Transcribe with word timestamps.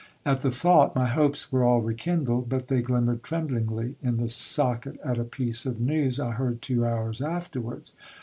At 0.25 0.39
the 0.39 0.49
thought 0.49 0.95
my 0.95 1.05
hopes 1.05 1.51
were 1.51 1.63
all 1.63 1.79
re 1.79 1.93
kindled, 1.93 2.49
but 2.49 2.69
they 2.69 2.81
glimmered 2.81 3.21
tremblingly 3.21 3.97
in 4.01 4.17
the 4.17 4.29
socket 4.29 4.99
at 5.05 5.19
a 5.19 5.23
piece 5.23 5.67
of 5.67 5.79
news 5.79 6.19
I 6.19 6.31
heard 6.31 6.59
two 6.63 6.83
hours 6.87 7.21
afterwards. 7.21 7.93